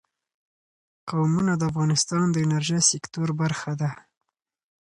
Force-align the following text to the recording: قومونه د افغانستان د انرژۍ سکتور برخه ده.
قومونه 1.09 1.53
د 1.57 1.61
افغانستان 1.71 2.25
د 2.31 2.37
انرژۍ 2.45 2.79
سکتور 2.91 3.29
برخه 3.41 3.71
ده. 3.81 3.91